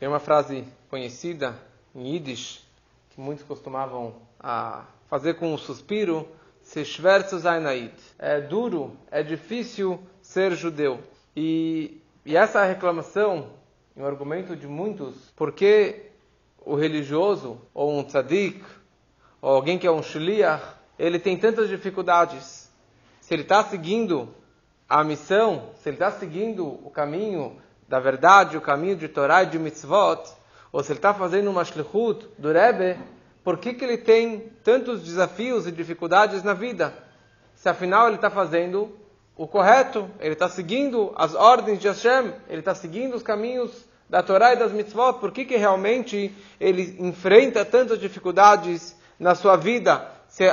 Tem 0.00 0.08
uma 0.08 0.18
frase 0.18 0.64
conhecida 0.88 1.54
em 1.94 2.14
Yiddish 2.14 2.66
que 3.10 3.20
muitos 3.20 3.44
costumavam 3.44 4.14
a 4.38 4.86
fazer 5.10 5.34
com 5.34 5.52
um 5.52 5.58
suspiro, 5.58 6.26
se 6.62 6.86
schwer 6.86 7.28
zu 7.28 7.38
sein 7.38 7.66
Aid. 7.66 7.92
É 8.18 8.40
duro, 8.40 8.96
é 9.10 9.22
difícil 9.22 10.00
ser 10.22 10.52
judeu. 10.52 11.00
E, 11.36 12.00
e 12.24 12.34
essa 12.34 12.64
reclamação, 12.64 13.50
um 13.94 14.06
argumento 14.06 14.56
de 14.56 14.66
muitos, 14.66 15.14
porque 15.36 16.06
o 16.64 16.74
religioso, 16.74 17.60
ou 17.74 17.98
um 17.98 18.02
tzadik, 18.02 18.64
ou 19.42 19.50
alguém 19.50 19.78
que 19.78 19.86
é 19.86 19.92
um 19.92 20.02
shliach, 20.02 20.64
ele 20.98 21.18
tem 21.18 21.36
tantas 21.36 21.68
dificuldades. 21.68 22.72
Se 23.20 23.34
ele 23.34 23.42
está 23.42 23.62
seguindo 23.64 24.34
a 24.88 25.04
missão, 25.04 25.72
se 25.74 25.90
ele 25.90 25.96
está 25.96 26.10
seguindo 26.10 26.66
o 26.66 26.88
caminho 26.88 27.60
da 27.90 27.98
verdade, 27.98 28.56
o 28.56 28.60
caminho 28.60 28.94
de 28.94 29.08
Torá 29.08 29.42
e 29.42 29.46
de 29.46 29.58
mitzvot, 29.58 30.22
ou 30.70 30.80
se 30.80 30.92
ele 30.92 31.00
está 31.00 31.12
fazendo 31.12 31.50
uma 31.50 31.64
shlichut 31.64 32.24
do 32.38 32.52
Rebbe, 32.52 32.96
por 33.42 33.58
que, 33.58 33.74
que 33.74 33.84
ele 33.84 33.98
tem 33.98 34.48
tantos 34.62 35.02
desafios 35.02 35.66
e 35.66 35.72
dificuldades 35.72 36.44
na 36.44 36.54
vida? 36.54 36.94
Se 37.52 37.68
afinal 37.68 38.06
ele 38.06 38.14
está 38.14 38.30
fazendo 38.30 38.96
o 39.36 39.44
correto, 39.44 40.08
ele 40.20 40.34
está 40.34 40.48
seguindo 40.48 41.12
as 41.16 41.34
ordens 41.34 41.80
de 41.80 41.88
Hashem, 41.88 42.32
ele 42.48 42.60
está 42.60 42.76
seguindo 42.76 43.16
os 43.16 43.24
caminhos 43.24 43.84
da 44.08 44.22
Torá 44.22 44.52
e 44.52 44.56
das 44.56 44.70
mitzvot, 44.70 45.14
por 45.14 45.32
que, 45.32 45.44
que 45.44 45.56
realmente 45.56 46.32
ele 46.60 46.96
enfrenta 47.00 47.64
tantas 47.64 47.98
dificuldades 47.98 48.96
na 49.18 49.34
sua 49.34 49.56
vida? 49.56 50.06
Se 50.28 50.44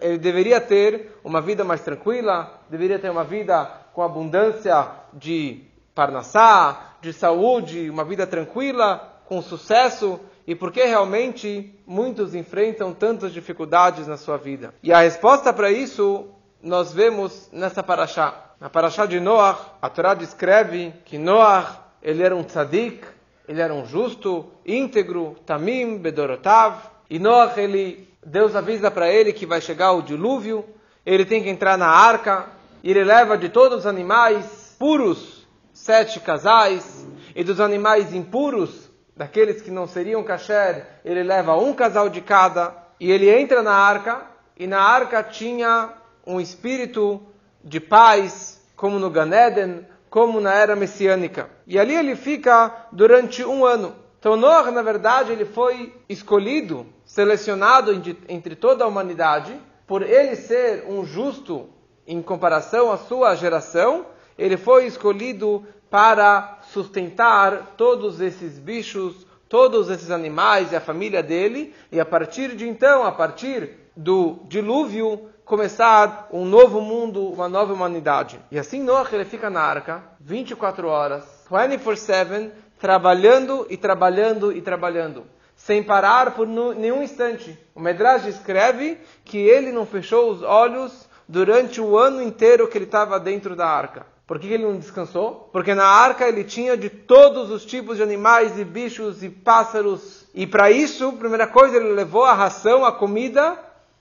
ele 0.00 0.18
deveria 0.18 0.60
ter 0.60 1.18
uma 1.24 1.40
vida 1.40 1.64
mais 1.64 1.80
tranquila, 1.80 2.60
deveria 2.70 3.00
ter 3.00 3.10
uma 3.10 3.24
vida 3.24 3.68
com 3.92 4.00
abundância 4.00 4.86
de 5.12 5.73
parnassá, 5.94 6.96
de 7.00 7.12
saúde, 7.12 7.88
uma 7.88 8.04
vida 8.04 8.26
tranquila, 8.26 9.20
com 9.26 9.40
sucesso, 9.40 10.20
e 10.46 10.54
por 10.54 10.72
que 10.72 10.84
realmente 10.84 11.74
muitos 11.86 12.34
enfrentam 12.34 12.92
tantas 12.92 13.32
dificuldades 13.32 14.06
na 14.06 14.16
sua 14.16 14.36
vida. 14.36 14.74
E 14.82 14.92
a 14.92 15.00
resposta 15.00 15.52
para 15.52 15.70
isso 15.70 16.28
nós 16.62 16.92
vemos 16.92 17.48
nessa 17.52 17.82
paraxá. 17.82 18.52
Na 18.60 18.70
paraxá 18.70 19.06
de 19.06 19.20
Noach, 19.20 19.60
a 19.80 19.88
Torá 19.88 20.14
descreve 20.14 20.92
que 21.04 21.18
Noach, 21.18 21.78
ele 22.02 22.22
era 22.22 22.34
um 22.34 22.42
tzadik, 22.42 23.06
ele 23.46 23.60
era 23.60 23.72
um 23.72 23.84
justo, 23.84 24.46
íntegro, 24.64 25.36
tamim, 25.44 25.98
bedorotav. 25.98 26.78
E 27.08 27.18
Noach, 27.18 27.58
ele, 27.60 28.08
Deus 28.24 28.56
avisa 28.56 28.90
para 28.90 29.10
ele 29.10 29.32
que 29.32 29.44
vai 29.46 29.60
chegar 29.60 29.92
o 29.92 30.02
dilúvio, 30.02 30.64
ele 31.04 31.24
tem 31.24 31.42
que 31.42 31.50
entrar 31.50 31.76
na 31.76 31.88
arca, 31.88 32.46
e 32.82 32.90
ele 32.90 33.04
leva 33.04 33.36
de 33.36 33.48
todos 33.50 33.80
os 33.80 33.86
animais 33.86 34.74
puros, 34.78 35.43
sete 35.74 36.20
casais, 36.20 37.04
e 37.34 37.44
dos 37.44 37.60
animais 37.60 38.14
impuros, 38.14 38.88
daqueles 39.16 39.60
que 39.60 39.70
não 39.70 39.86
seriam 39.86 40.22
kasher, 40.22 40.86
ele 41.04 41.22
leva 41.22 41.56
um 41.56 41.74
casal 41.74 42.08
de 42.08 42.20
cada 42.20 42.74
e 42.98 43.10
ele 43.10 43.28
entra 43.28 43.62
na 43.62 43.74
arca 43.74 44.22
e 44.56 44.66
na 44.66 44.80
arca 44.80 45.22
tinha 45.22 45.92
um 46.26 46.40
espírito 46.40 47.20
de 47.62 47.80
paz, 47.80 48.64
como 48.76 48.98
no 48.98 49.10
Ganeden, 49.10 49.86
como 50.08 50.40
na 50.40 50.54
era 50.54 50.76
messiânica. 50.76 51.50
E 51.66 51.78
ali 51.78 51.94
ele 51.94 52.14
fica 52.14 52.88
durante 52.92 53.44
um 53.44 53.64
ano. 53.64 53.94
Então 54.18 54.36
Noah, 54.36 54.70
na 54.70 54.80
verdade, 54.80 55.32
ele 55.32 55.44
foi 55.44 55.92
escolhido, 56.08 56.86
selecionado 57.04 57.92
entre 58.28 58.54
toda 58.54 58.84
a 58.84 58.88
humanidade, 58.88 59.54
por 59.86 60.02
ele 60.02 60.36
ser 60.36 60.86
um 60.88 61.04
justo 61.04 61.68
em 62.06 62.22
comparação 62.22 62.90
à 62.90 62.96
sua 62.96 63.34
geração, 63.34 64.06
ele 64.38 64.56
foi 64.56 64.86
escolhido 64.86 65.64
para 65.90 66.58
sustentar 66.72 67.74
todos 67.76 68.20
esses 68.20 68.58
bichos, 68.58 69.26
todos 69.48 69.88
esses 69.88 70.10
animais 70.10 70.72
e 70.72 70.76
a 70.76 70.80
família 70.80 71.22
dele, 71.22 71.74
e 71.92 72.00
a 72.00 72.04
partir 72.04 72.56
de 72.56 72.68
então, 72.68 73.04
a 73.04 73.12
partir 73.12 73.70
do 73.96 74.40
dilúvio, 74.46 75.28
começar 75.44 76.28
um 76.32 76.44
novo 76.44 76.80
mundo, 76.80 77.28
uma 77.28 77.48
nova 77.48 77.72
humanidade. 77.72 78.40
E 78.50 78.58
assim 78.58 78.82
Noah 78.82 79.08
ele 79.12 79.24
fica 79.24 79.50
na 79.50 79.60
arca 79.60 80.02
24 80.18 80.88
horas, 80.88 81.24
24/7, 81.48 82.50
trabalhando 82.80 83.66
e 83.70 83.76
trabalhando 83.76 84.50
e 84.50 84.60
trabalhando, 84.60 85.24
sem 85.54 85.82
parar 85.82 86.32
por 86.32 86.46
nenhum 86.46 87.02
instante. 87.02 87.56
O 87.74 87.80
Medrash 87.80 88.26
escreve 88.26 88.98
que 89.24 89.38
ele 89.38 89.70
não 89.70 89.86
fechou 89.86 90.30
os 90.30 90.42
olhos 90.42 91.08
durante 91.28 91.80
o 91.80 91.96
ano 91.96 92.22
inteiro 92.22 92.66
que 92.66 92.76
ele 92.76 92.86
estava 92.86 93.20
dentro 93.20 93.54
da 93.54 93.66
arca. 93.66 94.13
Por 94.26 94.38
que 94.38 94.46
ele 94.46 94.64
não 94.64 94.78
descansou? 94.78 95.50
Porque 95.52 95.74
na 95.74 95.86
arca 95.86 96.26
ele 96.26 96.44
tinha 96.44 96.76
de 96.76 96.88
todos 96.88 97.50
os 97.50 97.64
tipos 97.64 97.98
de 97.98 98.02
animais 98.02 98.58
e 98.58 98.64
bichos 98.64 99.22
e 99.22 99.28
pássaros. 99.28 100.24
E 100.34 100.46
para 100.46 100.70
isso, 100.70 101.12
primeira 101.12 101.46
coisa, 101.46 101.76
ele 101.76 101.92
levou 101.92 102.24
a 102.24 102.32
ração, 102.32 102.86
a 102.86 102.92
comida 102.92 103.58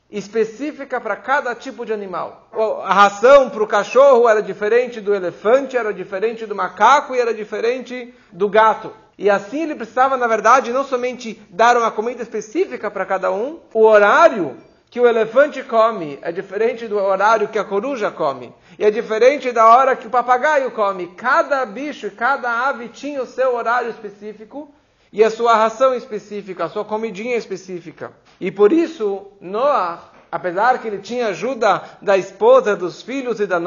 específica 0.10 1.02
para 1.02 1.18
cada 1.18 1.54
tipo 1.54 1.86
de 1.86 1.92
animal. 1.92 2.48
A 2.84 2.94
ração 2.94 3.50
para 3.50 3.64
o 3.64 3.68
cachorro 3.68 4.30
era 4.30 4.42
diferente 4.42 5.02
do 5.02 5.14
elefante, 5.14 5.76
era 5.76 5.94
diferente 5.94 6.46
do 6.46 6.56
macaco 6.56 7.14
e 7.14 7.20
era 7.20 7.34
diferente 7.34 8.14
do 8.32 8.48
gato. 8.48 8.94
E 9.18 9.30
assim 9.30 9.64
ele 9.64 9.76
precisava, 9.76 10.16
na 10.16 10.28
verdade, 10.28 10.72
não 10.72 10.86
somente 10.86 11.42
dar 11.50 11.76
uma 11.76 11.92
comida 11.92 12.22
específica 12.22 12.90
para 12.90 13.06
cada 13.06 13.32
um, 13.32 13.60
o 13.74 13.84
horário 13.84 14.56
que 14.94 15.00
o 15.00 15.08
elefante 15.08 15.64
come 15.64 16.20
é 16.22 16.32
diferente 16.32 16.88
do 16.88 17.00
horário 17.00 17.48
que 17.48 17.58
a 17.58 17.64
coruja 17.64 18.12
come. 18.12 18.54
E 18.78 18.86
é 18.86 18.92
diferente 18.92 19.52
da 19.52 19.68
hora 19.68 19.96
que 19.96 20.06
o 20.06 20.10
papagaio 20.12 20.70
come. 20.70 21.08
Cada 21.08 21.66
bicho, 21.66 22.12
cada 22.12 22.68
ave 22.70 22.90
tinha 22.90 23.24
o 23.24 23.26
seu 23.26 23.56
horário 23.56 23.90
específico 23.90 24.72
e 25.12 25.24
a 25.24 25.32
sua 25.32 25.56
ração 25.56 25.96
específica, 25.96 26.66
a 26.66 26.70
sua 26.70 26.86
comidinha 26.86 27.36
específica. 27.36 28.12
E 28.40 28.52
por 28.52 28.72
isso, 28.72 29.32
Noah, 29.42 30.12
apesar 30.32 30.78
que 30.78 30.88
ele 30.88 31.00
tinha 31.00 31.30
ajuda 31.30 31.82
da 32.00 32.16
esposa, 32.16 32.76
dos 32.76 33.02
filhos 33.02 33.40
e 33.40 33.48
da 33.48 33.60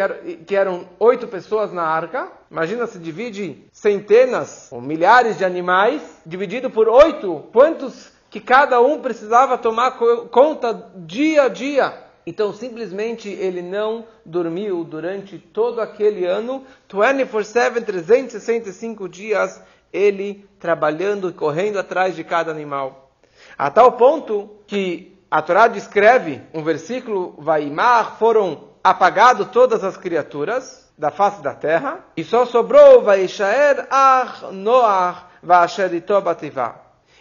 eram, 0.00 0.18
que 0.44 0.56
eram 0.56 0.88
oito 0.98 1.28
pessoas 1.28 1.72
na 1.72 1.84
arca, 1.84 2.26
imagina 2.50 2.88
se 2.88 2.98
divide 2.98 3.68
centenas 3.70 4.66
ou 4.72 4.80
milhares 4.80 5.38
de 5.38 5.44
animais, 5.44 6.02
dividido 6.26 6.68
por 6.68 6.88
oito, 6.88 7.44
quantos 7.52 8.10
que 8.32 8.40
cada 8.40 8.80
um 8.80 8.98
precisava 8.98 9.58
tomar 9.58 9.98
conta 10.30 10.90
dia 10.96 11.42
a 11.42 11.48
dia. 11.48 11.92
Então, 12.26 12.50
simplesmente, 12.50 13.28
ele 13.28 13.60
não 13.60 14.06
dormiu 14.24 14.84
durante 14.84 15.38
todo 15.38 15.82
aquele 15.82 16.24
ano, 16.24 16.64
24-7, 16.88 17.84
365 17.84 19.06
dias, 19.06 19.62
ele 19.92 20.48
trabalhando 20.58 21.28
e 21.28 21.32
correndo 21.34 21.78
atrás 21.78 22.16
de 22.16 22.24
cada 22.24 22.50
animal. 22.50 23.10
A 23.58 23.70
tal 23.70 23.92
ponto 23.92 24.48
que 24.66 25.14
a 25.30 25.42
Torá 25.42 25.68
descreve, 25.68 26.40
um 26.54 26.62
versículo, 26.62 27.34
Vaimar, 27.36 28.16
foram 28.18 28.70
apagadas 28.82 29.48
todas 29.50 29.84
as 29.84 29.98
criaturas 29.98 30.90
da 30.96 31.10
face 31.10 31.42
da 31.42 31.52
terra, 31.52 32.02
e 32.16 32.24
só 32.24 32.46
sobrou 32.46 33.02
Vaishaer 33.02 33.86
Ar 33.90 34.50
Noach 34.52 35.26
Vasherito 35.42 36.18
Bativá. 36.22 36.76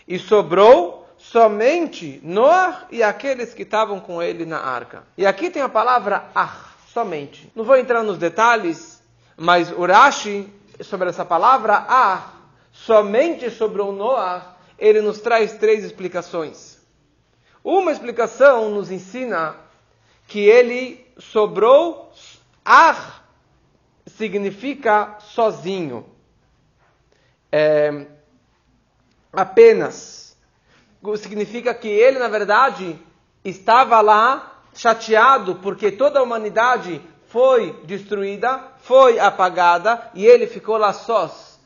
E 0.08 0.18
sobrou 0.18 1.01
somente 1.22 2.20
Noah 2.24 2.88
e 2.92 3.04
aqueles 3.04 3.54
que 3.54 3.62
estavam 3.62 4.00
com 4.00 4.22
ele 4.22 4.46
na 4.46 4.60
arca. 4.60 5.04
E 5.18 5.26
aqui 5.26 5.50
tem 5.50 5.62
a 5.62 5.70
palavra 5.70 6.26
ah, 6.34 6.56
somente. 6.88 7.52
Não 7.56 7.64
vou 7.64 7.78
entrar 7.78 8.04
nos 8.04 8.18
detalhes, 8.18 9.02
mas 9.38 9.72
Urashi, 9.72 10.52
sobre 10.82 11.10
essa 11.10 11.24
palavra 11.24 11.86
ah, 11.88 12.34
somente 12.72 13.52
sobre 13.52 13.82
o 13.82 13.92
ele 14.80 15.02
nos 15.02 15.22
traz 15.22 15.54
três 15.54 15.84
explicações. 15.84 16.80
Uma 17.64 17.92
explicação 17.92 18.72
nos 18.72 18.90
ensina 18.90 19.56
que 20.28 20.40
ele 20.40 21.06
sobrou, 21.20 22.12
ah, 22.66 23.22
significa 24.08 25.18
sozinho. 25.20 26.06
É, 27.52 28.08
apenas 29.32 30.31
significa 31.18 31.74
que 31.74 31.88
ele, 31.88 32.20
na 32.20 32.28
verdade, 32.28 33.00
estava 33.44 34.00
lá 34.02 34.62
chateado 34.74 35.56
porque 35.56 35.92
toda 35.92 36.20
a 36.20 36.24
humanidade 36.24 37.02
foi 37.28 37.74
destruída, 37.84 38.62
foi 38.80 39.20
apagada 39.20 40.10
e 40.14 40.26
ele 40.26 40.48
ficou 40.48 40.78
lá 40.78 40.94
sós. 40.94 41.60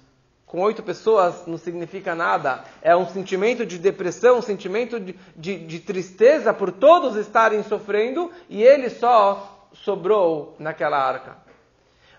Com 0.46 0.62
oito 0.62 0.84
pessoas 0.84 1.46
não 1.48 1.58
significa 1.58 2.16
nada. 2.16 2.64
É 2.82 2.96
um 2.96 3.08
sentimento 3.08 3.66
de 3.66 3.78
depressão, 3.78 4.38
um 4.38 4.42
sentimento 4.42 5.00
de, 5.00 5.16
de, 5.36 5.58
de 5.58 5.80
tristeza 5.80 6.54
por 6.54 6.72
todos 6.72 7.16
estarem 7.16 7.64
sofrendo 7.64 8.32
e 8.48 8.64
ele 8.64 8.90
só 8.90 9.68
sobrou 9.74 10.56
naquela 10.60 10.98
arca. 10.98 11.38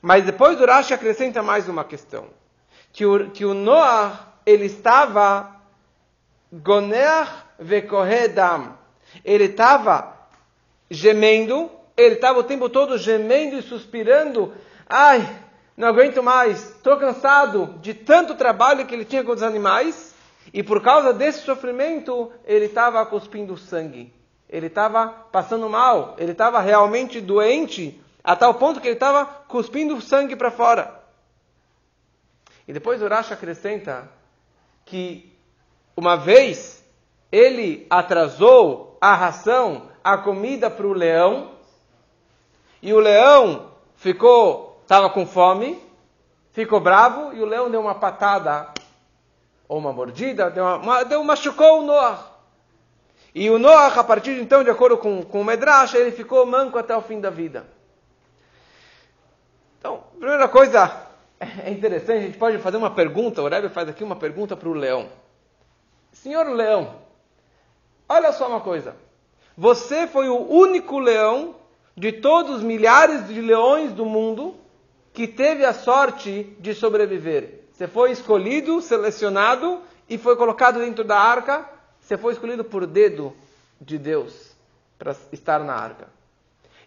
Mas 0.02 0.24
depois 0.24 0.60
o 0.60 0.64
acrescenta 0.64 1.42
mais 1.42 1.68
uma 1.68 1.84
questão. 1.84 2.26
Que 2.92 3.06
o, 3.06 3.30
que 3.30 3.44
o 3.44 3.54
Noah, 3.54 4.34
ele 4.44 4.66
estava 4.66 5.55
Goner 6.52 7.26
vekoredam. 7.58 8.76
Ele 9.24 9.44
estava 9.44 10.16
gemendo, 10.90 11.70
ele 11.96 12.14
estava 12.14 12.38
o 12.38 12.44
tempo 12.44 12.68
todo 12.68 12.98
gemendo 12.98 13.56
e 13.56 13.62
suspirando. 13.62 14.54
Ai, 14.88 15.26
não 15.76 15.88
aguento 15.88 16.22
mais, 16.22 16.70
estou 16.70 16.96
cansado 16.96 17.74
de 17.80 17.92
tanto 17.92 18.34
trabalho 18.34 18.86
que 18.86 18.94
ele 18.94 19.04
tinha 19.04 19.22
com 19.22 19.32
os 19.32 19.42
animais, 19.42 20.14
e 20.52 20.62
por 20.62 20.80
causa 20.80 21.12
desse 21.12 21.40
sofrimento, 21.40 22.32
ele 22.44 22.66
estava 22.66 23.04
cuspindo 23.04 23.56
sangue. 23.58 24.12
Ele 24.48 24.68
estava 24.68 25.08
passando 25.08 25.68
mal, 25.68 26.14
ele 26.18 26.32
estava 26.32 26.60
realmente 26.60 27.20
doente, 27.20 28.00
a 28.22 28.34
tal 28.36 28.54
ponto 28.54 28.80
que 28.80 28.86
ele 28.86 28.94
estava 28.94 29.26
cuspindo 29.26 30.00
sangue 30.00 30.36
para 30.36 30.50
fora. 30.50 30.98
E 32.66 32.72
depois 32.72 33.02
o 33.02 33.06
acrescenta 33.06 34.08
que 34.84 35.35
uma 35.96 36.16
vez 36.16 36.84
ele 37.32 37.86
atrasou 37.88 38.98
a 39.00 39.14
ração, 39.14 39.88
a 40.04 40.18
comida 40.18 40.70
para 40.70 40.86
o 40.86 40.92
leão, 40.92 41.52
e 42.82 42.92
o 42.92 43.00
leão 43.00 43.72
ficou, 43.96 44.80
estava 44.82 45.08
com 45.10 45.26
fome, 45.26 45.82
ficou 46.52 46.80
bravo, 46.80 47.34
e 47.34 47.40
o 47.40 47.46
leão 47.46 47.70
deu 47.70 47.80
uma 47.80 47.94
patada, 47.94 48.72
ou 49.66 49.78
uma 49.78 49.92
mordida, 49.92 50.50
deu 50.50 50.64
uma, 50.64 51.02
deu, 51.04 51.24
machucou 51.24 51.80
o 51.80 51.82
Noah. 51.82 52.36
E 53.34 53.50
o 53.50 53.58
Noah, 53.58 53.98
a 53.98 54.04
partir 54.04 54.34
de 54.34 54.40
então, 54.40 54.62
de 54.62 54.70
acordo 54.70 54.96
com, 54.96 55.22
com 55.22 55.40
o 55.40 55.44
Medrash, 55.44 55.94
ele 55.94 56.12
ficou 56.12 56.46
manco 56.46 56.78
até 56.78 56.96
o 56.96 57.02
fim 57.02 57.20
da 57.20 57.30
vida. 57.30 57.66
Então, 59.78 60.04
primeira 60.18 60.48
coisa, 60.48 60.90
é 61.40 61.70
interessante, 61.70 62.18
a 62.18 62.26
gente 62.26 62.38
pode 62.38 62.58
fazer 62.58 62.76
uma 62.76 62.90
pergunta, 62.90 63.42
o 63.42 63.48
Rebbe 63.48 63.68
faz 63.68 63.88
aqui 63.88 64.04
uma 64.04 64.16
pergunta 64.16 64.56
para 64.56 64.68
o 64.68 64.72
leão. 64.72 65.08
Senhor 66.22 66.48
leão, 66.48 66.96
olha 68.08 68.32
só 68.32 68.48
uma 68.48 68.60
coisa. 68.60 68.96
Você 69.56 70.06
foi 70.06 70.28
o 70.28 70.50
único 70.50 70.98
leão 70.98 71.54
de 71.96 72.12
todos 72.12 72.56
os 72.56 72.62
milhares 72.62 73.26
de 73.28 73.40
leões 73.40 73.92
do 73.92 74.04
mundo 74.04 74.54
que 75.12 75.26
teve 75.26 75.64
a 75.64 75.72
sorte 75.72 76.56
de 76.58 76.74
sobreviver. 76.74 77.64
Você 77.72 77.86
foi 77.86 78.10
escolhido, 78.10 78.80
selecionado 78.80 79.80
e 80.08 80.18
foi 80.18 80.36
colocado 80.36 80.78
dentro 80.78 81.04
da 81.04 81.18
arca. 81.18 81.68
Você 82.00 82.16
foi 82.16 82.32
escolhido 82.32 82.64
por 82.64 82.86
dedo 82.86 83.34
de 83.80 83.98
Deus 83.98 84.54
para 84.98 85.14
estar 85.32 85.60
na 85.60 85.74
arca. 85.74 86.08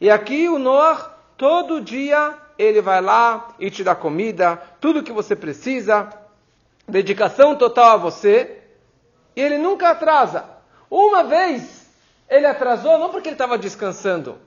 E 0.02 0.10
aqui 0.10 0.50
o 0.50 0.60
Noah, 0.60 1.18
todo 1.38 1.82
dia, 1.82 2.38
ele 2.58 2.82
vai 2.82 3.02
lá 3.02 3.56
e 3.60 3.70
te 3.70 3.84
dá 3.84 3.96
comida, 3.96 4.62
tudo 4.80 5.04
que 5.04 5.12
você 5.12 5.36
precisa, 5.36 6.10
dedicação 6.88 7.56
total 7.56 7.92
a 7.92 7.98
você, 7.98 8.59
e 9.36 9.42
ele 9.42 9.58
nunca 9.58 9.90
atrasa. 9.90 10.46
Uma 10.90 11.24
vez 11.24 11.90
ele 12.30 12.46
atrasou, 12.46 12.98
não 12.98 13.10
porque 13.10 13.30
ele 13.30 13.36
estava 13.36 13.58
descansando, 13.58 14.38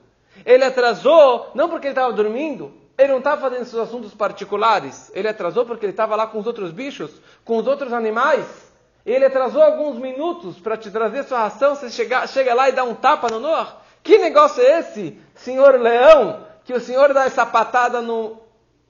ele 0.45 0.63
atrasou 0.63 1.51
não 1.53 1.69
porque 1.69 1.87
ele 1.87 1.91
estava 1.93 2.13
dormindo, 2.13 2.73
ele 2.97 3.11
não 3.11 3.17
estava 3.19 3.41
fazendo 3.41 3.65
seus 3.65 3.81
assuntos 3.87 4.13
particulares, 4.13 5.11
ele 5.13 5.27
atrasou 5.27 5.65
porque 5.65 5.85
ele 5.85 5.93
estava 5.93 6.15
lá 6.15 6.27
com 6.27 6.39
os 6.39 6.47
outros 6.47 6.71
bichos, 6.71 7.11
com 7.43 7.57
os 7.57 7.67
outros 7.67 7.91
animais. 7.91 8.71
Ele 9.05 9.25
atrasou 9.25 9.61
alguns 9.61 9.97
minutos 9.97 10.59
para 10.59 10.77
te 10.77 10.89
trazer 10.89 11.23
sua 11.23 11.39
ração, 11.39 11.75
você 11.75 11.89
chega, 11.89 12.25
chega 12.27 12.53
lá 12.53 12.69
e 12.69 12.71
dá 12.71 12.83
um 12.83 12.95
tapa 12.95 13.27
no 13.29 13.39
Noah. 13.39 13.81
Que 14.01 14.17
negócio 14.17 14.61
é 14.61 14.79
esse, 14.79 15.19
senhor 15.35 15.79
leão, 15.79 16.45
que 16.63 16.73
o 16.73 16.79
senhor 16.79 17.13
dá 17.13 17.25
essa 17.25 17.45
patada 17.45 18.01
no, 18.01 18.39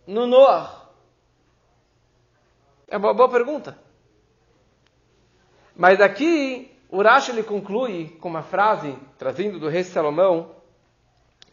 no 0.05 0.27
Noah? 0.27 0.83
É 2.87 2.97
uma 2.97 3.13
boa 3.13 3.29
pergunta. 3.29 3.77
Mas 5.75 5.99
aqui, 5.99 6.71
Urash 6.91 7.29
ele 7.29 7.43
conclui 7.43 8.15
com 8.19 8.29
uma 8.29 8.43
frase, 8.43 8.95
trazendo 9.17 9.59
do 9.59 9.67
rei 9.67 9.83
Salomão, 9.83 10.51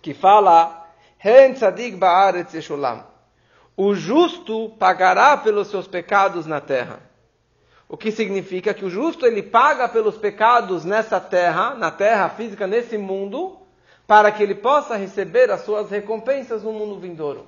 que 0.02 0.12
fala, 0.12 0.88
o 3.76 3.94
justo 3.94 4.70
pagará 4.78 5.37
pelos 5.37 5.69
seus 5.69 5.87
pecados 5.87 6.46
na 6.46 6.61
terra. 6.61 7.00
O 7.88 7.96
que 7.96 8.12
significa 8.12 8.72
que 8.72 8.84
o 8.84 8.90
justo 8.90 9.26
ele 9.26 9.43
paga 9.43 9.88
pelos 9.88 10.17
pecados 10.17 10.84
nessa 10.84 11.19
terra, 11.19 11.75
na 11.75 11.90
terra 11.90 12.28
física, 12.28 12.67
nesse 12.67 12.96
mundo, 12.96 13.58
para 14.06 14.31
que 14.31 14.43
ele 14.43 14.55
possa 14.55 14.96
receber 14.96 15.50
as 15.50 15.62
suas 15.62 15.90
recompensas 15.90 16.62
no 16.62 16.72
mundo 16.72 17.00
vindouro. 17.00 17.46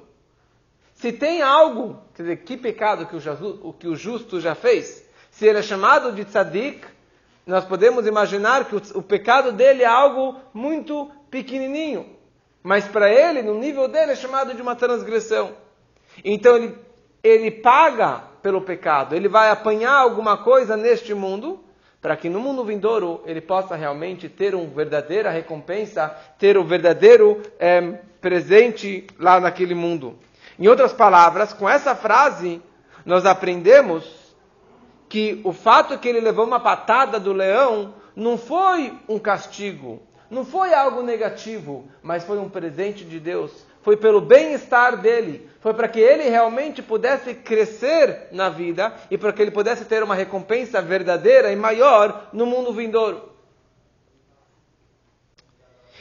Se 0.94 1.12
tem 1.12 1.42
algo, 1.42 1.98
quer 2.14 2.22
dizer, 2.22 2.36
que 2.38 2.56
pecado 2.56 3.06
que 3.06 3.16
o, 3.16 3.72
que 3.72 3.88
o 3.88 3.96
justo 3.96 4.40
já 4.40 4.54
fez, 4.54 5.01
se 5.32 5.46
ele 5.46 5.58
é 5.58 5.62
chamado 5.62 6.12
de 6.12 6.24
tzadik, 6.24 6.86
nós 7.46 7.64
podemos 7.64 8.06
imaginar 8.06 8.66
que 8.66 8.76
o, 8.76 8.82
o 8.94 9.02
pecado 9.02 9.50
dele 9.50 9.82
é 9.82 9.86
algo 9.86 10.36
muito 10.54 11.10
pequenininho. 11.30 12.06
Mas 12.62 12.86
para 12.86 13.10
ele, 13.10 13.42
no 13.42 13.54
nível 13.58 13.88
dele, 13.88 14.12
é 14.12 14.14
chamado 14.14 14.54
de 14.54 14.62
uma 14.62 14.76
transgressão. 14.76 15.52
Então 16.22 16.54
ele, 16.56 16.78
ele 17.24 17.50
paga 17.50 18.22
pelo 18.42 18.60
pecado. 18.60 19.16
Ele 19.16 19.26
vai 19.26 19.50
apanhar 19.50 19.94
alguma 19.94 20.36
coisa 20.36 20.76
neste 20.76 21.14
mundo, 21.14 21.64
para 22.00 22.14
que 22.14 22.28
no 22.28 22.38
mundo 22.38 22.64
vindouro 22.64 23.22
ele 23.24 23.40
possa 23.40 23.74
realmente 23.74 24.28
ter 24.28 24.54
uma 24.54 24.66
verdadeira 24.66 25.30
recompensa, 25.30 26.14
ter 26.38 26.58
o 26.58 26.60
um 26.60 26.66
verdadeiro 26.66 27.40
é, 27.58 27.80
presente 28.20 29.06
lá 29.18 29.40
naquele 29.40 29.74
mundo. 29.74 30.18
Em 30.58 30.68
outras 30.68 30.92
palavras, 30.92 31.54
com 31.54 31.68
essa 31.68 31.96
frase, 31.96 32.60
nós 33.04 33.24
aprendemos 33.24 34.21
que 35.12 35.42
o 35.44 35.52
fato 35.52 35.98
que 35.98 36.08
ele 36.08 36.22
levou 36.22 36.46
uma 36.46 36.58
patada 36.58 37.20
do 37.20 37.34
leão 37.34 37.94
não 38.16 38.38
foi 38.38 38.98
um 39.06 39.18
castigo, 39.18 40.02
não 40.30 40.42
foi 40.42 40.72
algo 40.72 41.02
negativo, 41.02 41.86
mas 42.02 42.24
foi 42.24 42.38
um 42.38 42.48
presente 42.48 43.04
de 43.04 43.20
Deus. 43.20 43.66
Foi 43.82 43.94
pelo 43.94 44.22
bem-estar 44.22 44.96
dele. 44.96 45.50
Foi 45.60 45.74
para 45.74 45.86
que 45.86 46.00
ele 46.00 46.30
realmente 46.30 46.82
pudesse 46.82 47.34
crescer 47.34 48.28
na 48.32 48.48
vida 48.48 48.90
e 49.10 49.18
para 49.18 49.34
que 49.34 49.42
ele 49.42 49.50
pudesse 49.50 49.84
ter 49.84 50.02
uma 50.02 50.14
recompensa 50.14 50.80
verdadeira 50.80 51.52
e 51.52 51.56
maior 51.56 52.30
no 52.32 52.46
mundo 52.46 52.72
vindouro. 52.72 53.34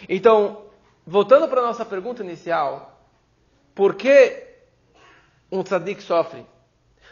Então, 0.07 0.67
voltando 1.05 1.49
para 1.49 1.59
a 1.59 1.65
nossa 1.65 1.83
pergunta 1.83 2.23
inicial, 2.23 2.97
por 3.75 3.95
que 3.95 4.41
um 5.51 5.61
tzadik 5.63 6.01
sofre? 6.01 6.45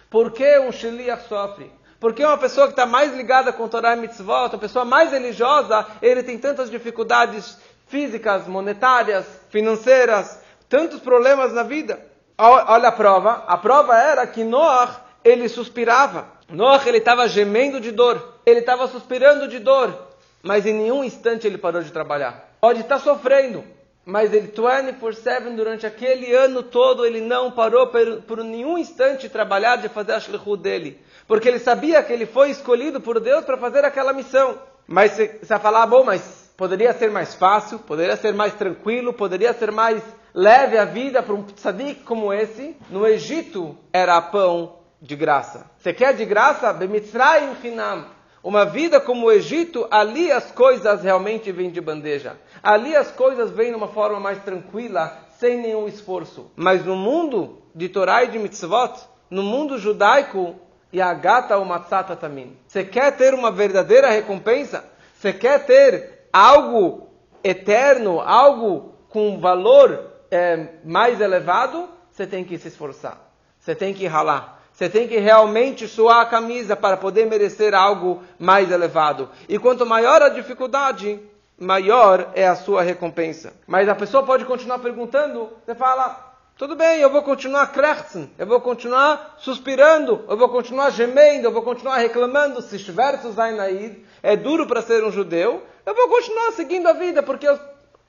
Por 0.10 0.32
que 0.32 0.60
um 0.60 0.72
sheliach 0.72 1.28
sofre? 1.28 1.78
Porque 2.00 2.24
uma 2.24 2.38
pessoa 2.38 2.68
que 2.68 2.74
está 2.74 2.86
mais 2.86 3.14
ligada 3.14 3.52
com 3.52 3.68
Torah 3.68 3.96
e 3.96 4.00
Mitzvot, 4.00 4.54
uma 4.54 4.58
pessoa 4.58 4.86
mais 4.86 5.12
religiosa, 5.12 5.86
ele 6.02 6.24
tem 6.24 6.38
tantas 6.38 6.72
dificuldades 6.72 7.58
físicas, 7.88 8.48
monetárias, 8.48 9.26
financeiras, 9.50 10.40
tantos 10.70 11.02
problemas 11.02 11.52
na 11.52 11.64
vida. 11.64 12.00
Olha 12.38 12.88
a 12.88 12.92
prova. 12.92 13.44
A 13.48 13.58
prova 13.58 13.98
era 13.98 14.26
que 14.26 14.46
Noah, 14.46 15.02
ele 15.26 15.50
suspirava. 15.50 16.26
Noah, 16.48 16.88
ele 16.88 17.00
estava 17.00 17.28
gemendo 17.28 17.82
de 17.82 17.92
dor. 17.92 18.36
Ele 18.46 18.62
estava 18.62 18.88
suspirando 18.88 19.50
de 19.50 19.60
dor. 19.60 20.08
Mas 20.42 20.66
em 20.66 20.74
nenhum 20.74 21.04
instante 21.04 21.46
ele 21.46 21.58
parou 21.58 21.82
de 21.82 21.92
trabalhar. 21.92 22.56
Pode 22.62 22.80
estar 22.80 23.00
sofrendo, 23.00 23.62
mas 24.06 24.34
ele 24.34 24.48
24/7 24.48 25.54
durante 25.54 25.86
aquele 25.86 26.34
ano 26.34 26.64
todo 26.64 27.06
ele 27.06 27.20
não 27.20 27.52
parou 27.52 27.88
por, 27.88 28.22
por 28.22 28.38
nenhum 28.44 28.78
instante 28.78 29.22
de 29.22 29.30
trabalhar, 29.30 29.78
de 29.78 29.90
fazer 29.90 30.14
a 30.14 30.20
shlichut 30.20 30.62
dele 30.62 31.09
porque 31.30 31.48
ele 31.48 31.60
sabia 31.60 32.02
que 32.02 32.12
ele 32.12 32.26
foi 32.26 32.50
escolhido 32.50 33.00
por 33.00 33.20
Deus 33.20 33.46
para 33.46 33.56
fazer 33.56 33.86
aquela 33.86 34.12
missão. 34.12 34.58
Mas 34.88 35.12
você 35.12 35.40
vai 35.48 35.60
falar, 35.60 35.86
bom, 35.86 36.04
mas 36.04 36.52
poderia 36.58 36.92
ser 36.92 37.12
mais 37.12 37.36
fácil, 37.36 37.78
poderia 37.78 38.18
ser 38.18 38.34
mais 38.34 38.56
tranquilo, 38.56 39.14
poderia 39.14 39.54
ser 39.54 39.72
mais 39.72 40.02
leve 40.34 40.76
a 40.76 40.86
vida 40.86 41.22
para 41.22 41.36
um 41.36 41.44
tzadik 41.44 42.02
como 42.02 42.34
esse. 42.34 42.76
No 42.90 43.06
Egito 43.06 43.78
era 43.94 44.20
pão 44.20 44.80
de 45.00 45.16
graça. 45.16 45.70
Você 45.78 45.94
quer 45.94 46.16
de 46.16 46.26
graça? 46.26 46.74
Bemitzrayim 46.74 47.56
hinam. 47.64 48.06
Uma 48.42 48.66
vida 48.66 49.00
como 49.00 49.28
o 49.28 49.32
Egito, 49.32 49.88
ali 49.92 50.32
as 50.32 50.50
coisas 50.52 51.04
realmente 51.04 51.52
vêm 51.52 51.70
de 51.70 51.80
bandeja. 51.80 52.38
Ali 52.64 52.96
as 52.96 53.12
coisas 53.12 53.52
vêm 53.52 53.70
de 53.70 53.78
uma 53.78 53.90
forma 53.90 54.20
mais 54.20 54.40
tranquila, 54.40 55.16
sem 55.38 55.62
nenhum 55.62 55.88
esforço. 55.88 56.50
Mas 56.56 56.84
no 56.84 56.96
mundo 56.96 57.62
de 57.76 57.88
Torá 57.88 58.24
e 58.24 58.30
de 58.30 58.40
mitzvot, 58.40 58.94
no 59.30 59.44
mundo 59.44 59.78
judaico, 59.78 60.56
e 60.92 61.02
a 61.02 61.14
gata 61.14 61.58
o 61.58 61.66
matzata 61.66 62.16
também. 62.16 62.58
Você 62.68 62.84
quer 62.84 63.16
ter 63.16 63.34
uma 63.34 63.52
verdadeira 63.52 64.10
recompensa? 64.10 64.84
Você 65.14 65.34
quer 65.34 65.66
ter 65.66 66.28
algo 66.32 67.10
eterno, 67.44 68.20
algo 68.20 68.94
com 69.10 69.40
valor 69.40 70.12
é, 70.32 70.68
mais 70.84 71.22
elevado? 71.22 71.90
Você 72.12 72.26
tem 72.26 72.44
que 72.44 72.58
se 72.58 72.68
esforçar. 72.68 73.18
Você 73.60 73.76
tem 73.76 73.94
que 73.94 74.08
ralar. 74.08 74.60
Você 74.72 74.90
tem 74.90 75.08
que 75.08 75.18
realmente 75.18 75.88
suar 75.88 76.22
a 76.22 76.26
camisa 76.26 76.76
para 76.76 76.96
poder 76.96 77.26
merecer 77.26 77.76
algo 77.76 78.24
mais 78.40 78.72
elevado. 78.72 79.30
E 79.48 79.60
quanto 79.60 79.86
maior 79.86 80.22
a 80.22 80.30
dificuldade, 80.30 81.20
maior 81.60 82.32
é 82.34 82.48
a 82.48 82.56
sua 82.56 82.82
recompensa. 82.82 83.54
Mas 83.68 83.90
a 83.90 83.96
pessoa 83.96 84.24
pode 84.24 84.46
continuar 84.46 84.80
perguntando. 84.80 85.50
Você 85.66 85.76
fala, 85.76 86.29
tudo 86.60 86.76
bem, 86.76 87.00
eu 87.00 87.10
vou 87.10 87.24
continuar 87.24 87.68
krechten, 87.68 88.30
eu 88.38 88.46
vou 88.46 88.60
continuar 88.60 89.38
suspirando, 89.38 90.26
eu 90.28 90.36
vou 90.36 90.50
continuar 90.50 90.90
gemendo, 90.90 91.48
eu 91.48 91.54
vou 91.54 91.62
continuar 91.62 91.96
reclamando, 92.00 92.62
se 92.62 92.76
versus 92.92 93.40
Ainaid 93.40 94.04
é 94.22 94.36
duro 94.36 94.68
para 94.68 94.82
ser 94.82 95.02
um 95.06 95.10
judeu, 95.10 95.64
eu 95.86 95.96
vou 95.96 96.10
continuar 96.10 96.52
seguindo 96.52 96.88
a 96.88 96.92
vida, 96.92 97.24
porque 97.24 97.48
eu 97.48 97.58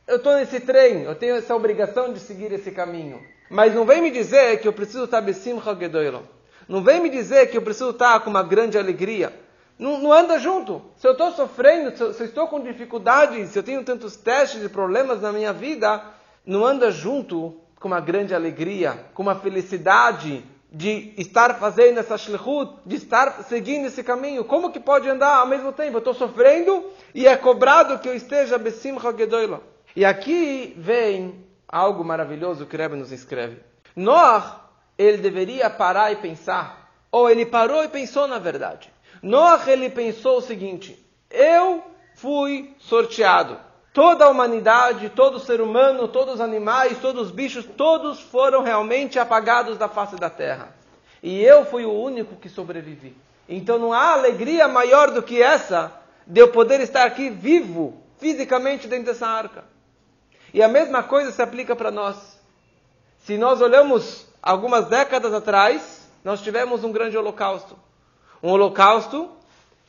estou 0.08 0.34
nesse 0.34 0.58
trem, 0.58 1.04
eu 1.04 1.14
tenho 1.14 1.36
essa 1.36 1.54
obrigação 1.54 2.12
de 2.12 2.18
seguir 2.18 2.50
esse 2.52 2.72
caminho. 2.72 3.22
Mas 3.48 3.72
não 3.72 3.84
vem 3.84 4.02
me 4.02 4.10
dizer 4.10 4.60
que 4.60 4.66
eu 4.66 4.72
preciso 4.72 5.04
estar 5.04 5.20
besimcha 5.20 5.72
gedoilo. 5.76 6.28
Não 6.68 6.82
vem 6.82 7.00
me 7.00 7.08
dizer 7.08 7.52
que 7.52 7.56
eu 7.56 7.62
preciso 7.62 7.90
estar 7.90 8.18
com 8.18 8.30
uma 8.30 8.42
grande 8.42 8.76
alegria. 8.76 9.32
Não, 9.78 10.00
não 10.00 10.12
anda 10.12 10.40
junto. 10.40 10.82
Se 10.96 11.06
eu 11.06 11.12
estou 11.12 11.30
sofrendo, 11.30 11.96
se 11.96 12.02
eu, 12.02 12.12
se 12.12 12.22
eu 12.24 12.26
estou 12.26 12.48
com 12.48 12.60
dificuldades, 12.60 13.50
se 13.50 13.58
eu 13.60 13.62
tenho 13.62 13.84
tantos 13.84 14.16
testes 14.16 14.64
e 14.64 14.68
problemas 14.68 15.22
na 15.22 15.32
minha 15.32 15.52
vida, 15.52 16.02
não 16.44 16.66
anda 16.66 16.90
junto 16.90 17.60
com 17.80 17.88
uma 17.88 18.00
grande 18.00 18.34
alegria, 18.34 19.06
com 19.14 19.22
uma 19.22 19.34
felicidade 19.34 20.44
de 20.70 21.14
estar 21.16 21.58
fazendo 21.58 21.98
essa 21.98 22.16
shlichut, 22.16 22.74
de 22.86 22.96
estar 22.96 23.42
seguindo 23.44 23.86
esse 23.86 24.04
caminho. 24.04 24.44
Como 24.44 24.70
que 24.70 24.78
pode 24.78 25.08
andar 25.08 25.38
ao 25.38 25.46
mesmo 25.46 25.72
tempo? 25.72 25.94
Eu 25.96 25.98
estou 25.98 26.14
sofrendo 26.14 26.84
e 27.14 27.26
é 27.26 27.36
cobrado 27.36 27.98
que 27.98 28.08
eu 28.08 28.14
esteja 28.14 28.58
besimcha 28.58 29.12
gedoila. 29.16 29.62
E 29.96 30.04
aqui 30.04 30.74
vem 30.76 31.44
algo 31.66 32.04
maravilhoso 32.04 32.66
que 32.66 32.76
Rebbe 32.76 32.96
nos 32.96 33.10
escreve. 33.10 33.58
Noah, 33.96 34.60
ele 34.96 35.16
deveria 35.16 35.68
parar 35.70 36.12
e 36.12 36.16
pensar, 36.16 36.92
ou 37.10 37.28
ele 37.28 37.46
parou 37.46 37.82
e 37.82 37.88
pensou 37.88 38.28
na 38.28 38.38
verdade. 38.38 38.92
Noah, 39.22 39.68
ele 39.68 39.88
pensou 39.90 40.38
o 40.38 40.42
seguinte, 40.42 41.04
eu 41.30 41.82
fui 42.14 42.74
sorteado. 42.78 43.58
Toda 43.92 44.24
a 44.24 44.28
humanidade, 44.28 45.08
todo 45.10 45.40
ser 45.40 45.60
humano, 45.60 46.06
todos 46.06 46.34
os 46.34 46.40
animais, 46.40 46.98
todos 46.98 47.26
os 47.26 47.32
bichos, 47.32 47.64
todos 47.64 48.20
foram 48.20 48.62
realmente 48.62 49.18
apagados 49.18 49.76
da 49.76 49.88
face 49.88 50.14
da 50.14 50.30
terra. 50.30 50.72
E 51.20 51.42
eu 51.42 51.64
fui 51.64 51.84
o 51.84 51.92
único 51.92 52.36
que 52.36 52.48
sobrevivi. 52.48 53.16
Então 53.48 53.80
não 53.80 53.92
há 53.92 54.12
alegria 54.12 54.68
maior 54.68 55.10
do 55.10 55.22
que 55.22 55.42
essa 55.42 55.92
de 56.24 56.40
eu 56.40 56.52
poder 56.52 56.80
estar 56.80 57.04
aqui 57.04 57.30
vivo, 57.30 58.00
fisicamente 58.18 58.86
dentro 58.86 59.06
dessa 59.06 59.26
arca. 59.26 59.64
E 60.54 60.62
a 60.62 60.68
mesma 60.68 61.02
coisa 61.02 61.32
se 61.32 61.42
aplica 61.42 61.74
para 61.74 61.90
nós. 61.90 62.38
Se 63.24 63.36
nós 63.36 63.60
olhamos 63.60 64.28
algumas 64.40 64.86
décadas 64.86 65.34
atrás, 65.34 66.08
nós 66.22 66.40
tivemos 66.40 66.84
um 66.84 66.92
grande 66.92 67.18
holocausto. 67.18 67.76
Um 68.40 68.50
holocausto 68.50 69.30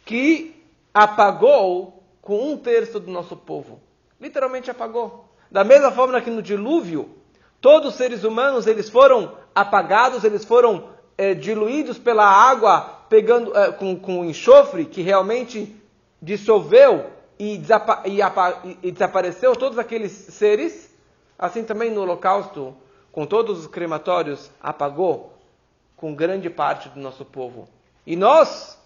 que 0.03 0.65
apagou 0.91 2.03
com 2.19 2.51
um 2.51 2.57
terço 2.57 2.99
do 2.99 3.11
nosso 3.11 3.37
povo 3.37 3.79
literalmente 4.21 4.69
apagou. 4.69 5.25
Da 5.49 5.63
mesma 5.63 5.91
forma 5.91 6.21
que 6.21 6.29
no 6.29 6.41
dilúvio, 6.41 7.09
todos 7.59 7.89
os 7.89 7.95
seres 7.95 8.23
humanos 8.23 8.67
eles 8.67 8.89
foram 8.89 9.35
apagados, 9.53 10.23
eles 10.23 10.45
foram 10.45 10.89
é, 11.17 11.33
diluídos 11.33 11.97
pela 11.97 12.25
água, 12.25 13.01
pegando 13.09 13.57
é, 13.57 13.71
com, 13.71 13.99
com 13.99 14.23
enxofre 14.23 14.85
que 14.85 15.01
realmente 15.01 15.75
dissolveu 16.21 17.09
e, 17.37 17.57
desapa 17.57 18.03
e, 18.05 18.19
e 18.83 18.91
desapareceu 18.91 19.55
todos 19.55 19.79
aqueles 19.79 20.11
seres. 20.11 20.89
Assim 21.37 21.63
também 21.63 21.89
no 21.89 22.01
Holocausto, 22.01 22.75
com 23.11 23.25
todos 23.25 23.59
os 23.59 23.67
crematórios, 23.67 24.51
apagou 24.61 25.33
com 25.97 26.13
grande 26.13 26.49
parte 26.49 26.87
do 26.89 26.99
nosso 26.99 27.25
povo. 27.25 27.67
E 28.05 28.15
nós 28.15 28.79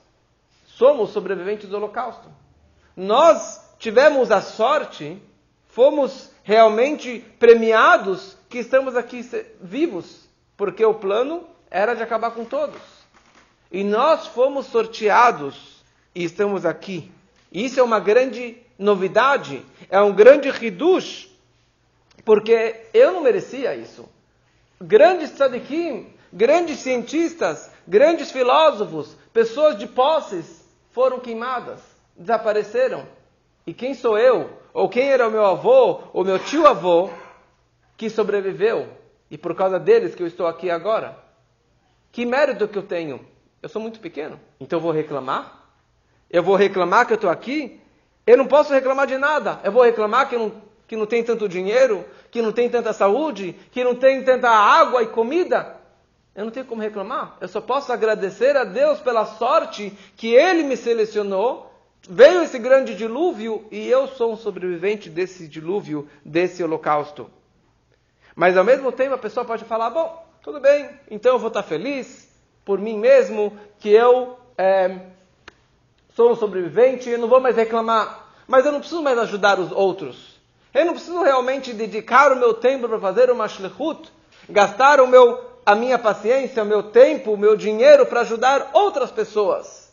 somos 0.66 1.10
sobreviventes 1.10 1.70
do 1.70 1.76
Holocausto. 1.76 2.30
Nós 2.96 3.65
tivemos 3.78 4.32
a 4.32 4.42
sorte, 4.42 5.22
fomos 5.68 6.32
realmente 6.44 7.20
premiados 7.40 8.38
que 8.50 8.60
estamos 8.60 8.96
aqui 8.96 9.22
vivos, 9.62 10.28
porque 10.56 10.86
o 10.86 10.94
plano 10.94 11.44
era 11.70 11.94
de 11.94 12.04
acabar 12.04 12.32
com 12.32 12.46
todos. 12.46 12.82
E 13.72 13.84
nós 13.84 14.28
fomos 14.28 14.68
sorteados 14.68 15.84
e 16.14 16.24
estamos 16.24 16.66
aqui. 16.66 17.12
Isso 17.52 17.80
é 17.80 17.84
uma 17.84 18.00
grande 18.00 18.58
novidade, 18.78 19.66
é 19.90 20.00
um 20.02 20.14
grande 20.14 20.50
ridush, 20.50 21.30
porque 22.24 22.86
eu 22.94 23.12
não 23.12 23.22
merecia 23.22 23.76
isso. 23.76 24.08
Grandes 24.80 25.32
tzadikim, 25.32 26.14
grandes 26.32 26.80
cientistas, 26.80 27.72
grandes 27.88 28.32
filósofos, 28.32 29.16
pessoas 29.34 29.78
de 29.78 29.88
posses 29.88 30.66
foram 30.92 31.20
queimadas, 31.20 31.80
desapareceram. 32.16 33.06
E 33.66 33.74
quem 33.74 33.94
sou 33.94 34.18
eu? 34.18 34.50
Ou 34.74 34.88
quem 34.88 35.10
era 35.10 35.28
o 35.28 35.32
meu 35.32 35.46
avô, 35.46 36.02
ou 36.14 36.24
meu 36.24 36.38
tio-avô, 36.38 37.10
que 37.98 38.10
sobreviveu? 38.10 38.88
E 39.32 39.38
por 39.38 39.56
causa 39.56 39.80
deles 39.80 40.14
que 40.14 40.22
eu 40.22 40.28
estou 40.28 40.46
aqui 40.46 40.70
agora? 40.70 41.18
Que 42.12 42.26
mérito 42.26 42.68
que 42.68 42.78
eu 42.78 42.84
tenho? 42.84 43.26
Eu 43.62 43.70
sou 43.70 43.82
muito 43.82 44.00
pequeno. 44.00 44.40
Então 44.60 44.78
eu 44.78 44.84
vou 44.84 44.92
reclamar? 44.92 45.64
Eu 46.30 46.44
vou 46.44 46.56
reclamar 46.56 47.08
que 47.08 47.14
eu 47.14 47.16
estou 47.16 47.30
aqui? 47.30 47.82
Eu 48.28 48.38
não 48.38 48.46
posso 48.46 48.72
reclamar 48.74 49.08
de 49.08 49.18
nada. 49.18 49.60
Eu 49.64 49.72
vou 49.72 49.84
reclamar 49.84 50.30
que 50.30 50.38
não, 50.38 50.62
que 50.88 50.96
não 50.96 51.06
tem 51.06 51.24
tanto 51.24 51.50
dinheiro, 51.50 52.06
que 52.30 52.42
não 52.42 52.52
tem 52.52 52.70
tanta 52.70 52.94
saúde, 52.94 53.56
que 53.72 53.84
não 53.84 53.96
tem 53.96 54.24
tanta 54.24 54.50
água 54.50 55.02
e 55.02 55.08
comida. 55.08 55.78
Eu 56.36 56.46
não 56.46 56.52
tenho 56.52 56.66
como 56.66 56.82
reclamar. 56.82 57.38
Eu 57.42 57.48
só 57.48 57.62
posso 57.62 57.92
agradecer 57.92 58.56
a 58.56 58.64
Deus 58.64 59.00
pela 59.00 59.26
sorte 59.26 59.98
que 60.16 60.34
Ele 60.34 60.64
me 60.64 60.78
selecionou 60.78 61.72
Veio 62.08 62.44
esse 62.44 62.60
grande 62.60 62.94
dilúvio 62.94 63.66
e 63.72 63.88
eu 63.90 64.08
sou 64.08 64.34
um 64.34 64.38
sobrevivente 64.38 65.10
desse 65.10 65.48
dilúvio, 65.48 66.08
desse 66.24 66.64
holocausto. 66.64 67.30
Mas 68.36 68.56
ao 68.56 68.64
mesmo 68.64 68.92
tempo 68.92 69.16
a 69.16 69.18
pessoa 69.18 69.44
pode 69.44 69.66
falar: 69.66 69.90
bom, 69.90 70.24
tudo 70.44 70.60
bem, 70.60 70.88
então 71.10 71.34
eu 71.34 71.40
vou 71.40 71.48
estar 71.48 71.64
feliz 71.64 72.30
por 72.64 72.80
mim 72.80 72.98
mesmo, 72.98 73.58
que 73.80 73.90
eu 73.90 74.38
é, 74.56 75.00
sou 76.16 76.32
um 76.32 76.36
sobrevivente 76.36 77.10
e 77.10 77.18
não 77.18 77.28
vou 77.28 77.40
mais 77.40 77.56
reclamar. 77.56 78.30
Mas 78.48 78.66
eu 78.66 78.72
não 78.72 78.80
preciso 78.80 79.02
mais 79.02 79.18
ajudar 79.18 79.60
os 79.60 79.72
outros. 79.72 80.40
Eu 80.76 80.86
não 80.86 80.94
preciso 80.94 81.24
realmente 81.24 81.74
dedicar 81.74 82.32
o 82.32 82.36
meu 82.36 82.54
tempo 82.54 82.88
para 82.88 83.00
fazer 83.00 83.32
uma 83.32 83.48
shlichut, 83.48 84.12
gastar 84.48 85.02
o 85.02 85.08
meu, 85.08 85.44
a 85.66 85.74
minha 85.74 85.98
paciência, 85.98 86.62
o 86.62 86.66
meu 86.68 86.84
tempo, 86.84 87.34
o 87.34 87.38
meu 87.38 87.56
dinheiro 87.56 88.06
para 88.06 88.22
ajudar 88.22 88.70
outras 88.74 89.10
pessoas 89.10 89.85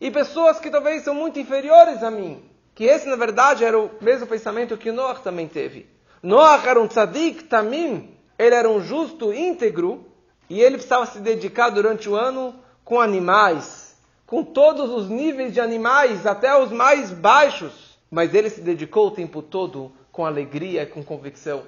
e 0.00 0.10
pessoas 0.10 0.60
que 0.60 0.70
talvez 0.70 1.02
são 1.02 1.14
muito 1.14 1.38
inferiores 1.38 2.02
a 2.02 2.10
mim. 2.10 2.42
Que 2.74 2.84
esse, 2.84 3.08
na 3.08 3.16
verdade, 3.16 3.64
era 3.64 3.78
o 3.78 3.90
mesmo 4.00 4.26
pensamento 4.26 4.76
que 4.76 4.92
Noah 4.92 5.20
também 5.20 5.48
teve. 5.48 5.88
Noah 6.22 6.62
era 6.64 6.80
um 6.80 6.86
tzadik 6.86 7.44
tamim, 7.44 8.16
ele 8.38 8.54
era 8.54 8.68
um 8.68 8.80
justo 8.80 9.32
íntegro, 9.32 10.06
e 10.48 10.60
ele 10.60 10.76
precisava 10.76 11.06
se 11.06 11.18
dedicar 11.18 11.70
durante 11.70 12.08
o 12.08 12.14
ano 12.14 12.54
com 12.84 13.00
animais, 13.00 13.96
com 14.26 14.42
todos 14.42 14.90
os 14.90 15.08
níveis 15.08 15.52
de 15.52 15.60
animais, 15.60 16.26
até 16.26 16.56
os 16.56 16.70
mais 16.70 17.10
baixos. 17.10 17.98
Mas 18.10 18.32
ele 18.32 18.48
se 18.48 18.60
dedicou 18.60 19.08
o 19.08 19.10
tempo 19.10 19.42
todo 19.42 19.92
com 20.10 20.24
alegria 20.24 20.82
e 20.82 20.86
com 20.86 21.02
convicção. 21.02 21.62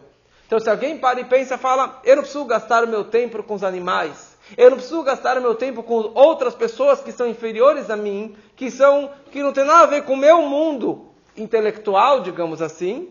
Então, 0.46 0.58
se 0.58 0.70
alguém 0.70 0.98
para 0.98 1.20
e 1.20 1.24
pensa, 1.24 1.58
fala, 1.58 2.00
eu 2.02 2.16
não 2.16 2.22
preciso 2.22 2.44
gastar 2.44 2.82
o 2.82 2.88
meu 2.88 3.04
tempo 3.04 3.42
com 3.42 3.54
os 3.54 3.62
animais. 3.62 4.29
Eu 4.56 4.70
não 4.70 4.76
preciso 4.76 5.02
gastar 5.02 5.38
o 5.38 5.40
meu 5.40 5.54
tempo 5.54 5.82
com 5.82 6.12
outras 6.14 6.54
pessoas 6.54 7.00
que 7.00 7.12
são 7.12 7.28
inferiores 7.28 7.90
a 7.90 7.96
mim, 7.96 8.36
que 8.56 8.70
são 8.70 9.10
que 9.30 9.42
não 9.42 9.52
tem 9.52 9.64
nada 9.64 9.84
a 9.84 9.86
ver 9.86 10.04
com 10.04 10.14
o 10.14 10.16
meu 10.16 10.42
mundo 10.42 11.10
intelectual, 11.36 12.20
digamos 12.20 12.60
assim. 12.60 13.08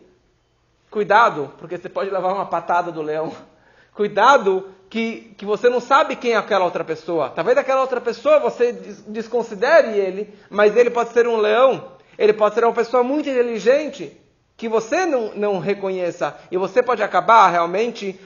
Cuidado, 0.90 1.54
porque 1.58 1.78
você 1.78 1.88
pode 1.88 2.10
levar 2.10 2.34
uma 2.34 2.46
patada 2.46 2.92
do 2.92 3.02
leão. 3.02 3.32
Cuidado 3.94 4.66
que, 4.90 5.34
que 5.38 5.46
você 5.46 5.70
não 5.70 5.80
sabe 5.80 6.16
quem 6.16 6.32
é 6.34 6.38
aquela 6.38 6.66
outra 6.66 6.84
pessoa. 6.84 7.30
Talvez 7.30 7.58
aquela 7.58 7.82
outra 7.82 8.02
pessoa 8.02 8.40
você 8.40 8.72
desconsidere 9.08 9.98
ele, 9.98 10.34
mas 10.50 10.76
ele 10.76 10.90
pode 10.90 11.12
ser 11.12 11.28
um 11.28 11.38
leão. 11.38 11.92
Ele 12.18 12.34
pode 12.34 12.56
ser 12.56 12.64
uma 12.64 12.74
pessoa 12.74 13.04
muito 13.04 13.30
inteligente 13.30 14.20
que 14.58 14.68
você 14.68 15.06
não, 15.06 15.34
não 15.36 15.60
reconheça. 15.60 16.36
E 16.52 16.58
você 16.58 16.84
pode 16.84 17.02
acabar 17.02 17.48
realmente 17.50 18.20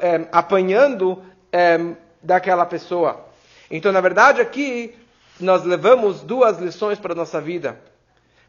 é, 0.00 0.28
apanhando 0.30 1.20
é, 1.50 1.78
daquela 2.24 2.66
pessoa. 2.66 3.26
Então, 3.70 3.92
na 3.92 4.00
verdade, 4.00 4.40
aqui 4.40 4.94
nós 5.38 5.64
levamos 5.64 6.22
duas 6.22 6.58
lições 6.58 6.98
para 6.98 7.12
a 7.12 7.16
nossa 7.16 7.40
vida. 7.40 7.78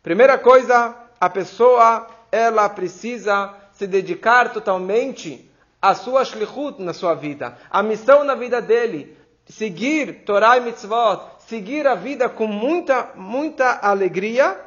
Primeira 0.02 0.38
coisa, 0.38 0.96
a 1.20 1.30
pessoa 1.30 2.08
ela 2.32 2.68
precisa 2.70 3.54
se 3.74 3.86
dedicar 3.86 4.52
totalmente 4.54 5.50
à 5.82 5.94
sua 5.94 6.24
shlichut 6.24 6.82
na 6.82 6.94
sua 6.94 7.14
vida, 7.14 7.58
a 7.70 7.84
missão 7.84 8.24
na 8.24 8.34
vida 8.34 8.62
dele, 8.62 9.18
seguir 9.48 10.24
Torah 10.26 10.58
e 10.58 10.62
mitzvot, 10.62 11.22
seguir 11.40 11.86
a 11.86 11.96
vida 11.96 12.28
com 12.30 12.48
muita, 12.48 13.12
muita 13.16 13.80
alegria, 13.82 14.60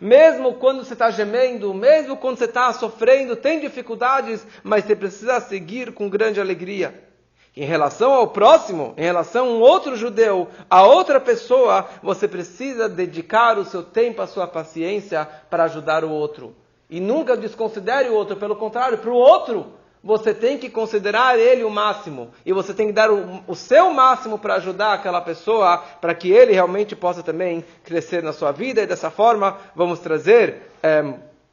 mesmo 0.00 0.54
quando 0.54 0.84
você 0.84 0.92
está 0.92 1.10
gemendo, 1.10 1.74
mesmo 1.74 2.16
quando 2.16 2.38
você 2.38 2.44
está 2.44 2.72
sofrendo, 2.72 3.36
tem 3.36 3.60
dificuldades, 3.60 4.46
mas 4.62 4.84
você 4.84 4.94
precisa 4.94 5.40
seguir 5.40 5.92
com 5.92 6.08
grande 6.08 6.40
alegria. 6.40 7.09
Em 7.56 7.64
relação 7.64 8.12
ao 8.12 8.28
próximo, 8.28 8.94
em 8.96 9.02
relação 9.02 9.46
a 9.46 9.50
um 9.50 9.60
outro 9.60 9.96
judeu, 9.96 10.48
a 10.68 10.84
outra 10.84 11.20
pessoa, 11.20 11.88
você 12.02 12.28
precisa 12.28 12.88
dedicar 12.88 13.58
o 13.58 13.64
seu 13.64 13.82
tempo, 13.82 14.22
a 14.22 14.26
sua 14.26 14.46
paciência 14.46 15.28
para 15.48 15.64
ajudar 15.64 16.04
o 16.04 16.10
outro. 16.10 16.54
E 16.88 17.00
nunca 17.00 17.36
desconsidere 17.36 18.08
o 18.08 18.14
outro, 18.14 18.36
pelo 18.36 18.54
contrário, 18.54 18.98
para 18.98 19.10
o 19.10 19.14
outro, 19.14 19.66
você 20.02 20.32
tem 20.32 20.58
que 20.58 20.70
considerar 20.70 21.38
ele 21.38 21.64
o 21.64 21.70
máximo. 21.70 22.30
E 22.46 22.52
você 22.52 22.72
tem 22.72 22.86
que 22.86 22.92
dar 22.92 23.10
o, 23.10 23.42
o 23.46 23.54
seu 23.54 23.92
máximo 23.92 24.38
para 24.38 24.54
ajudar 24.54 24.94
aquela 24.94 25.20
pessoa, 25.20 25.78
para 26.00 26.14
que 26.14 26.30
ele 26.30 26.52
realmente 26.52 26.96
possa 26.96 27.22
também 27.22 27.64
crescer 27.84 28.22
na 28.22 28.32
sua 28.32 28.52
vida. 28.52 28.80
E 28.80 28.86
dessa 28.86 29.10
forma, 29.10 29.58
vamos 29.74 29.98
trazer 29.98 30.70
é, 30.82 31.02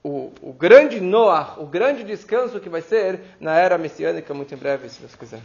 o, 0.04 0.32
o 0.42 0.54
grande 0.54 1.02
Noah, 1.02 1.56
o 1.58 1.66
grande 1.66 2.04
descanso 2.04 2.60
que 2.60 2.70
vai 2.70 2.82
ser 2.82 3.20
na 3.40 3.58
era 3.58 3.78
messiânica 3.78 4.34
muito 4.34 4.54
em 4.54 4.58
breve, 4.58 4.90
se 4.90 5.02
Deus 5.02 5.16
quiser. 5.16 5.42